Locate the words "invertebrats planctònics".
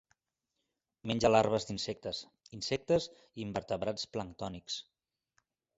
3.47-4.85